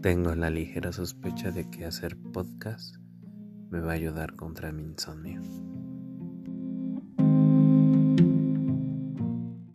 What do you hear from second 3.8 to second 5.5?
va a ayudar contra mi insomnio.